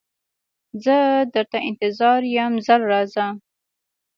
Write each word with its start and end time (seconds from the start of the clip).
زه 0.83 0.97
درته 1.33 1.57
انتظار 1.69 2.21
یم 2.37 2.53
ژر 2.65 2.81
راځه 2.91 3.25